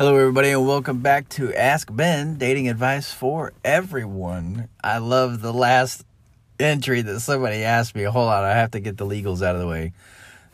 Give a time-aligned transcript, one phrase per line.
[0.00, 4.70] Hello, everybody, and welcome back to Ask Ben Dating Advice for Everyone.
[4.82, 6.06] I love the last
[6.58, 8.04] entry that somebody asked me.
[8.04, 9.92] Hold on, I have to get the legals out of the way.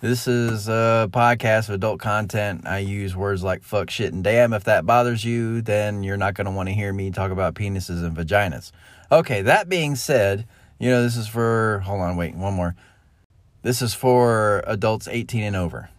[0.00, 2.66] This is a podcast of adult content.
[2.66, 4.52] I use words like fuck, shit, and damn.
[4.52, 7.54] If that bothers you, then you're not going to want to hear me talk about
[7.54, 8.72] penises and vaginas.
[9.12, 10.44] Okay, that being said,
[10.80, 12.74] you know, this is for, hold on, wait, one more.
[13.62, 15.90] This is for adults 18 and over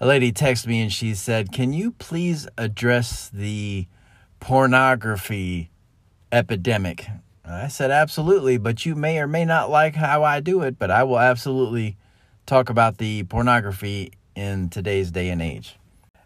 [0.00, 3.86] a lady texted me and she said, Can you please address the
[4.40, 5.70] pornography
[6.32, 7.06] epidemic?
[7.44, 10.90] I said, Absolutely, but you may or may not like how I do it, but
[10.90, 11.98] I will absolutely
[12.46, 15.76] talk about the pornography in today's day and age.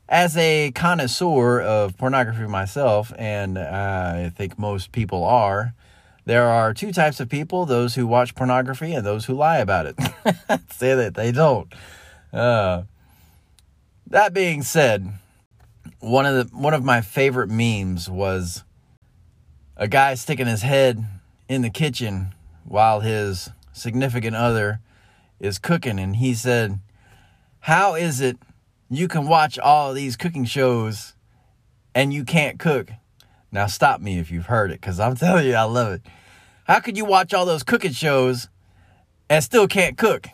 [0.08, 5.74] As a connoisseur of pornography myself, and I think most people are,
[6.26, 9.86] there are two types of people those who watch pornography and those who lie about
[9.86, 9.96] it.
[10.70, 11.72] Say that they don't.
[12.32, 12.82] Uh,
[14.14, 15.12] that being said,
[15.98, 18.62] one of the one of my favorite memes was
[19.76, 21.04] a guy sticking his head
[21.48, 22.32] in the kitchen
[22.64, 24.78] while his significant other
[25.40, 26.78] is cooking and he said,
[27.58, 28.38] "How is it
[28.88, 31.14] you can watch all these cooking shows
[31.92, 32.92] and you can't cook?"
[33.50, 36.02] Now stop me if you've heard it cuz I'm telling you I love it.
[36.68, 38.48] How could you watch all those cooking shows
[39.28, 40.28] and still can't cook?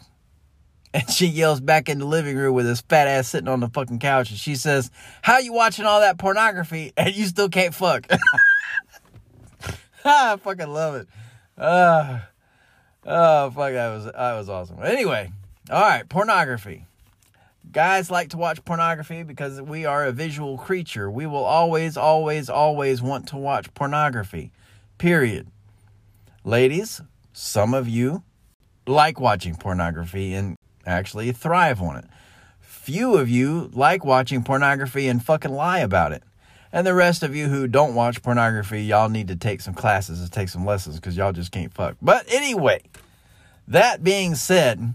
[0.92, 3.68] And she yells back in the living room with his fat ass sitting on the
[3.68, 4.30] fucking couch.
[4.30, 4.90] And she says,
[5.22, 8.06] How you watching all that pornography and you still can't fuck?
[10.04, 11.08] I fucking love it.
[11.56, 12.20] Uh,
[13.04, 14.78] oh, fuck, that was, that was awesome.
[14.82, 15.30] Anyway,
[15.70, 16.86] all right, pornography.
[17.70, 21.08] Guys like to watch pornography because we are a visual creature.
[21.10, 24.50] We will always, always, always want to watch pornography.
[24.98, 25.46] Period.
[26.42, 27.00] Ladies,
[27.32, 28.24] some of you
[28.86, 32.04] like watching pornography and actually thrive on it.
[32.60, 36.22] Few of you like watching pornography and fucking lie about it.
[36.72, 40.20] And the rest of you who don't watch pornography, y'all need to take some classes
[40.20, 41.96] and take some lessons because y'all just can't fuck.
[42.00, 42.82] But anyway,
[43.66, 44.94] that being said,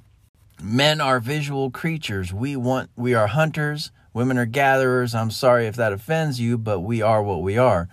[0.62, 2.34] men are visual creatures.
[2.34, 5.14] We want we are hunters, women are gatherers.
[5.14, 7.90] I'm sorry if that offends you, but we are what we are.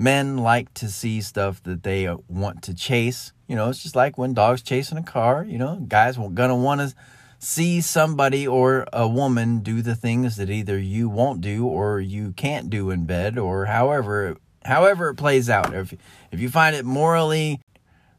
[0.00, 3.32] Men like to see stuff that they uh, want to chase.
[3.48, 6.54] You know, it's just like when dogs chasing a car, you know, guys are gonna
[6.54, 6.94] want to
[7.40, 12.32] see somebody or a woman do the things that either you won't do or you
[12.32, 15.74] can't do in bed or however however it plays out.
[15.74, 15.92] If
[16.30, 17.60] if you find it morally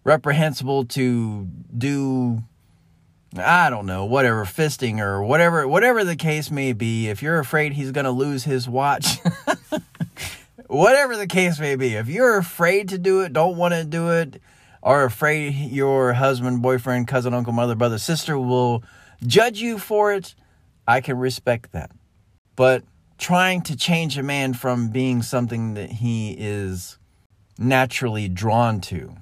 [0.03, 1.47] reprehensible to
[1.77, 2.43] do
[3.37, 7.71] I don't know, whatever fisting or whatever whatever the case may be, if you're afraid
[7.71, 9.19] he's going to lose his watch
[10.69, 14.11] whatever the case may be, if you're afraid to do it, don't want to do
[14.11, 14.41] it,
[14.81, 18.83] are afraid your husband, boyfriend, cousin, uncle, mother, brother, sister will
[19.25, 20.35] judge you for it,
[20.87, 21.91] I can respect that.
[22.55, 22.83] But
[23.17, 26.97] trying to change a man from being something that he is
[27.57, 29.15] naturally drawn to,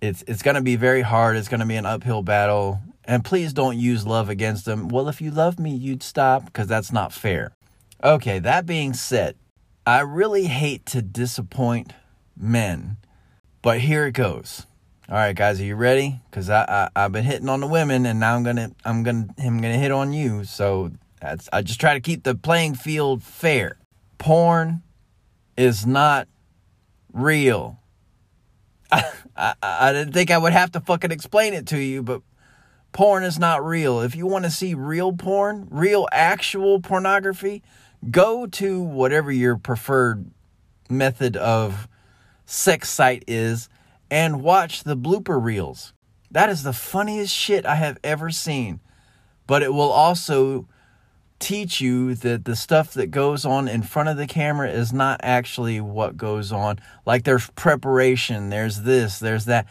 [0.00, 1.36] it's it's going to be very hard.
[1.36, 2.80] It's going to be an uphill battle.
[3.04, 4.88] And please don't use love against them.
[4.88, 7.52] Well, if you love me, you'd stop because that's not fair.
[8.02, 9.36] Okay, that being said,
[9.86, 11.92] I really hate to disappoint
[12.36, 12.96] men
[13.66, 14.64] but here it goes.
[15.08, 16.20] All right, guys, are you ready?
[16.30, 19.26] Because I, I have been hitting on the women, and now I'm gonna I'm gonna
[19.38, 20.44] I'm gonna hit on you.
[20.44, 23.76] So that's I just try to keep the playing field fair.
[24.18, 24.84] Porn
[25.56, 26.28] is not
[27.12, 27.80] real.
[28.92, 29.02] I,
[29.36, 32.22] I, I didn't think I would have to fucking explain it to you, but
[32.92, 34.00] porn is not real.
[34.00, 37.64] If you want to see real porn, real actual pornography,
[38.10, 40.30] go to whatever your preferred
[40.88, 41.88] method of
[42.44, 43.68] sex site is
[44.10, 45.92] and watch the blooper reels.
[46.30, 48.80] That is the funniest shit I have ever seen.
[49.46, 50.68] But it will also
[51.38, 55.20] teach you that the stuff that goes on in front of the camera is not
[55.22, 56.78] actually what goes on.
[57.04, 59.66] Like there's preparation, there's this, there's that.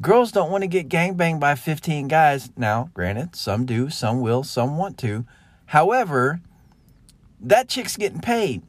[0.00, 2.50] Girls don't want to get gangbanged by 15 guys.
[2.56, 5.26] Now, granted, some do, some will, some want to.
[5.66, 6.40] However,
[7.42, 8.62] that chick's getting paid.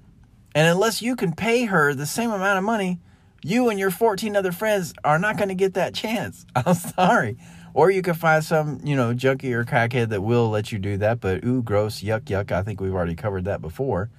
[0.54, 3.00] And unless you can pay her the same amount of money,
[3.44, 6.46] you and your 14 other friends are not going to get that chance.
[6.56, 7.38] I'm sorry.
[7.74, 10.98] Or you can find some, you know, junkie or crackhead that will let you do
[10.98, 12.52] that, but ooh, gross, yuck, yuck.
[12.52, 14.10] I think we've already covered that before.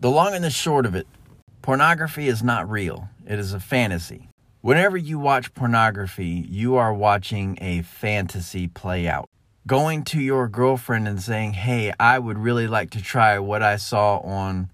[0.00, 1.06] The long and the short of it
[1.62, 4.28] pornography is not real, it is a fantasy.
[4.60, 9.28] Whenever you watch pornography, you are watching a fantasy play out.
[9.66, 13.76] Going to your girlfriend and saying, hey, I would really like to try what I
[13.76, 14.70] saw on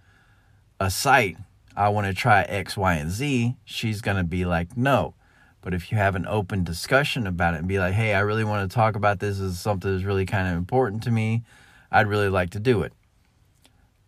[0.79, 1.39] a site
[1.75, 5.15] I want to try X, Y, and Z, she's going to be like, no.
[5.62, 8.44] But if you have an open discussion about it and be like, hey, I really
[8.44, 11.43] want to talk about this as something that's really kind of important to me,
[11.91, 12.93] I'd really like to do it.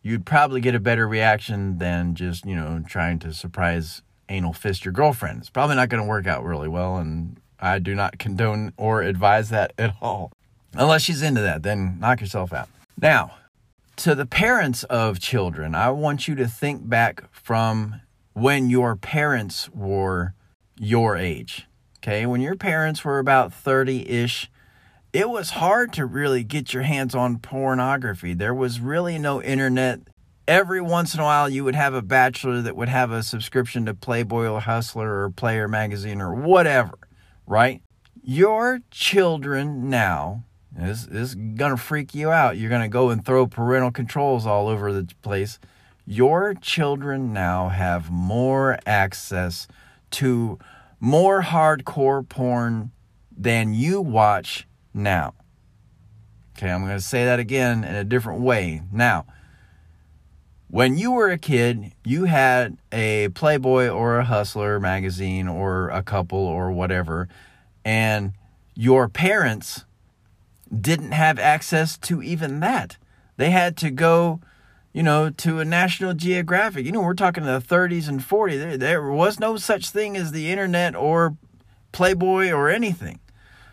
[0.05, 4.85] you'd probably get a better reaction than just, you know, trying to surprise anal fist
[4.85, 5.41] your girlfriend.
[5.41, 9.03] It's probably not going to work out really well, and I do not condone or
[9.03, 10.31] advise that at all.
[10.77, 12.69] Unless she's into that, then knock yourself out.
[13.01, 13.37] Now,
[13.97, 18.01] to the parents of children, I want you to think back from
[18.33, 20.35] when your parents were
[20.79, 21.67] your age.
[21.99, 24.51] Okay, when your parents were about 30 ish,
[25.13, 28.35] it was hard to really get your hands on pornography.
[28.35, 30.01] There was really no internet.
[30.47, 33.87] Every once in a while, you would have a bachelor that would have a subscription
[33.87, 36.99] to Playboy or Hustler or Player magazine or whatever,
[37.47, 37.81] right?
[38.23, 40.45] Your children now,
[40.77, 41.35] this, is
[41.71, 42.57] to freak you out.
[42.57, 45.59] You're to go and throw parental controls all over the place.
[46.07, 49.67] Your children now have more access
[50.13, 50.59] to
[51.01, 52.91] more hardcore porn
[53.37, 55.35] than you watch now.
[56.57, 58.83] Okay, I'm going to say that again in a different way.
[58.93, 59.27] Now,
[60.69, 66.03] when you were a kid, you had a Playboy or a Hustler magazine or a
[66.03, 67.29] couple or whatever,
[67.85, 68.33] and
[68.75, 69.85] your parents
[70.69, 72.97] didn't have access to even that.
[73.37, 74.41] They had to go,
[74.93, 76.87] you know, to a National Geographic.
[76.87, 78.59] You know, we're talking the 30s and 40s.
[78.59, 81.37] There, there was no such thing as the internet or
[81.93, 83.21] Playboy or anything.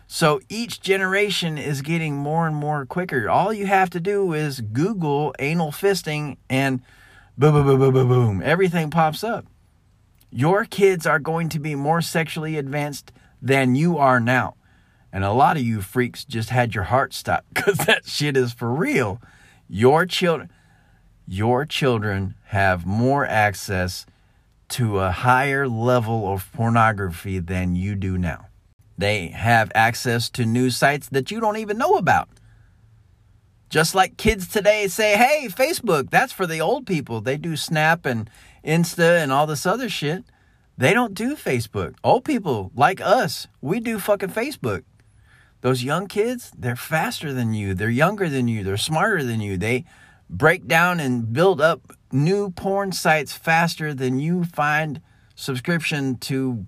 [0.06, 3.30] So each generation is getting more and more quicker.
[3.30, 6.82] All you have to do is Google anal fisting and
[7.38, 8.42] boom, boom, boom, boom, boom, boom.
[8.44, 9.46] Everything pops up.
[10.30, 13.10] Your kids are going to be more sexually advanced
[13.40, 14.54] than you are now.
[15.12, 18.52] And a lot of you freaks just had your heart stopped because that shit is
[18.52, 19.20] for real.
[19.68, 20.50] Your children,
[21.26, 24.06] your children have more access
[24.70, 28.46] to a higher level of pornography than you do now.
[28.96, 32.28] They have access to new sites that you don't even know about.
[33.68, 37.20] Just like kids today say, hey, Facebook, that's for the old people.
[37.20, 38.28] They do Snap and
[38.64, 40.24] Insta and all this other shit.
[40.76, 41.94] They don't do Facebook.
[42.04, 44.84] Old people like us, we do fucking Facebook.
[45.62, 47.72] Those young kids, they're faster than you.
[47.72, 48.62] They're younger than you.
[48.62, 49.56] They're smarter than you.
[49.56, 49.84] They
[50.28, 55.00] break down and build up new porn sites faster than you find
[55.34, 56.66] subscription to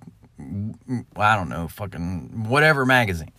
[1.16, 3.32] I don't know, fucking whatever magazine.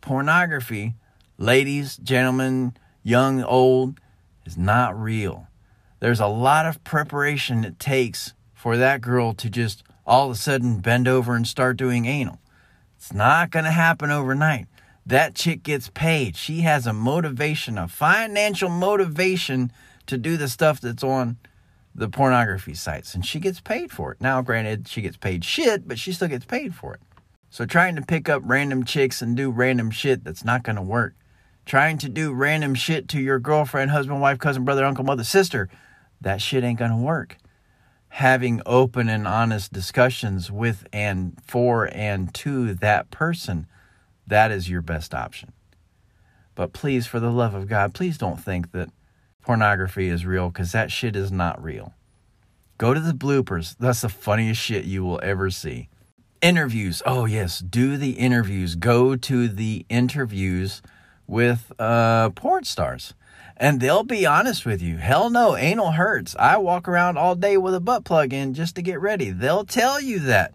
[0.00, 0.94] Pornography,
[1.38, 3.98] ladies, gentlemen, young, old,
[4.44, 5.48] is not real.
[6.00, 10.38] There's a lot of preparation it takes for that girl to just all of a
[10.38, 12.38] sudden bend over and start doing anal.
[12.96, 14.66] It's not going to happen overnight.
[15.04, 16.36] That chick gets paid.
[16.36, 19.72] She has a motivation, a financial motivation
[20.06, 21.38] to do the stuff that's on
[21.94, 24.20] the pornography sites and she gets paid for it.
[24.20, 27.00] Now, granted, she gets paid shit, but she still gets paid for it.
[27.50, 30.82] So, trying to pick up random chicks and do random shit that's not going to
[30.82, 31.14] work.
[31.66, 35.68] Trying to do random shit to your girlfriend, husband, wife, cousin, brother, uncle, mother, sister,
[36.20, 37.36] that shit ain't going to work.
[38.08, 43.66] Having open and honest discussions with and for and to that person,
[44.26, 45.52] that is your best option.
[46.54, 48.90] But please, for the love of God, please don't think that
[49.42, 51.94] pornography is real because that shit is not real.
[52.78, 53.76] Go to the bloopers.
[53.78, 55.88] That's the funniest shit you will ever see.
[56.40, 57.02] Interviews.
[57.06, 57.60] Oh, yes.
[57.60, 58.74] Do the interviews.
[58.74, 60.82] Go to the interviews
[61.26, 63.14] with uh, porn stars.
[63.56, 64.96] And they'll be honest with you.
[64.96, 66.34] Hell no, anal hurts.
[66.36, 69.30] I walk around all day with a butt plug in just to get ready.
[69.30, 70.52] They'll tell you that.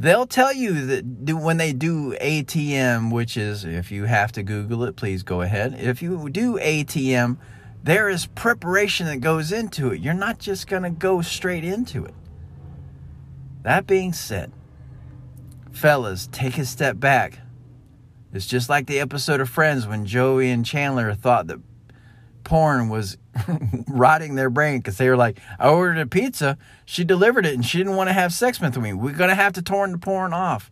[0.00, 4.84] They'll tell you that when they do ATM, which is, if you have to Google
[4.84, 5.74] it, please go ahead.
[5.76, 7.36] If you do ATM,
[7.82, 10.00] there is preparation that goes into it.
[10.00, 12.14] You're not just going to go straight into it.
[13.62, 14.52] That being said,
[15.72, 17.40] fellas, take a step back.
[18.32, 21.58] It's just like the episode of Friends when Joey and Chandler thought that
[22.48, 23.18] porn was
[23.88, 27.64] rotting their brain because they were like, I ordered a pizza, she delivered it, and
[27.64, 28.94] she didn't want to have sex with me.
[28.94, 30.70] We're going to have to turn the porn off.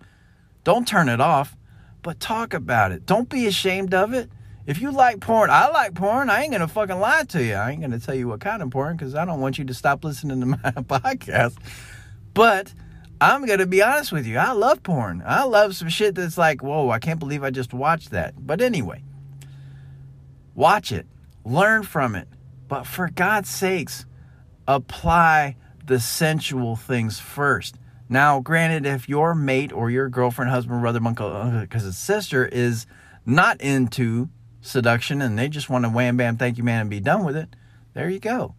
[0.64, 1.54] Don't turn it off,
[2.02, 3.04] but talk about it.
[3.04, 4.30] Don't be ashamed of it.
[4.66, 6.30] If you like porn, I like porn.
[6.30, 7.54] I ain't going to fucking lie to you.
[7.54, 9.64] I ain't going to tell you what kind of porn because I don't want you
[9.66, 11.56] to stop listening to my podcast.
[12.32, 12.72] But
[13.20, 14.38] I'm going to be honest with you.
[14.38, 15.22] I love porn.
[15.24, 18.34] I love some shit that's like, whoa, I can't believe I just watched that.
[18.44, 19.04] But anyway,
[20.54, 21.06] watch it
[21.46, 22.28] learn from it.
[22.68, 24.04] But for God's sakes,
[24.66, 27.76] apply the sensual things first.
[28.08, 32.86] Now, granted, if your mate or your girlfriend, husband, brother, uncle, because his sister is
[33.24, 34.28] not into
[34.60, 37.36] seduction and they just want to wham bam, thank you, man, and be done with
[37.36, 37.54] it,
[37.94, 38.54] there you go.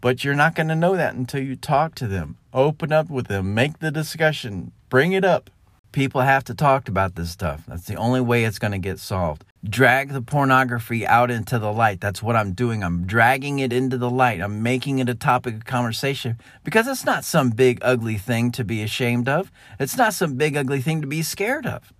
[0.00, 3.28] But you're not going to know that until you talk to them, open up with
[3.28, 5.50] them, make the discussion, bring it up.
[5.96, 7.62] People have to talk about this stuff.
[7.66, 9.46] That's the only way it's going to get solved.
[9.64, 12.02] Drag the pornography out into the light.
[12.02, 12.84] That's what I'm doing.
[12.84, 14.42] I'm dragging it into the light.
[14.42, 18.62] I'm making it a topic of conversation because it's not some big, ugly thing to
[18.62, 19.50] be ashamed of.
[19.80, 21.94] It's not some big, ugly thing to be scared of.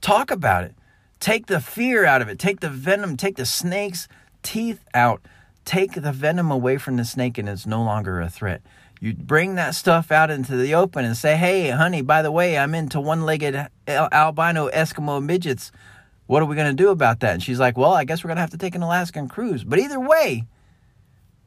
[0.00, 0.74] Talk about it.
[1.20, 2.40] Take the fear out of it.
[2.40, 4.08] Take the venom, take the snake's
[4.42, 5.22] teeth out.
[5.64, 8.62] Take the venom away from the snake, and it's no longer a threat.
[9.02, 12.56] You bring that stuff out into the open and say, hey, honey, by the way,
[12.56, 13.56] I'm into one legged
[13.88, 15.72] albino Eskimo midgets.
[16.26, 17.32] What are we going to do about that?
[17.32, 19.64] And she's like, well, I guess we're going to have to take an Alaskan cruise.
[19.64, 20.46] But either way,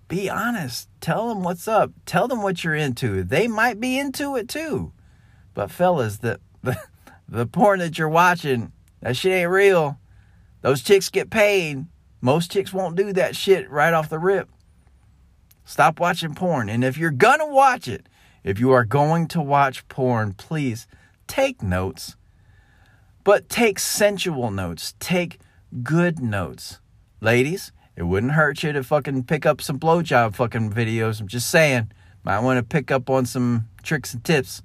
[0.09, 0.89] be honest.
[0.99, 1.93] Tell them what's up.
[2.05, 3.23] Tell them what you're into.
[3.23, 4.91] They might be into it too.
[5.53, 6.77] But, fellas, the, the,
[7.29, 9.97] the porn that you're watching, that shit ain't real.
[10.59, 11.85] Those chicks get paid.
[12.19, 14.49] Most chicks won't do that shit right off the rip.
[15.65, 16.69] Stop watching porn.
[16.69, 18.07] And if you're going to watch it,
[18.43, 20.87] if you are going to watch porn, please
[21.27, 22.15] take notes.
[23.23, 24.93] But take sensual notes.
[24.99, 25.39] Take
[25.81, 26.79] good notes.
[27.19, 31.19] Ladies, it wouldn't hurt you to fucking pick up some blowjob fucking videos.
[31.19, 31.91] I'm just saying.
[32.23, 34.61] Might want to pick up on some tricks and tips.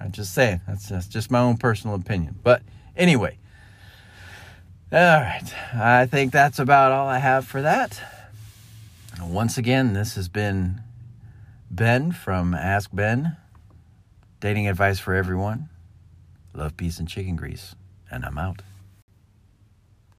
[0.00, 0.60] I'm just saying.
[0.68, 2.38] That's, that's just my own personal opinion.
[2.44, 2.62] But
[2.96, 3.38] anyway.
[4.92, 5.52] All right.
[5.74, 8.00] I think that's about all I have for that.
[9.22, 10.80] Once again, this has been
[11.70, 13.36] Ben from Ask Ben.
[14.40, 15.68] Dating advice for everyone.
[16.54, 17.74] Love, peace, and chicken grease.
[18.10, 18.62] And I'm out.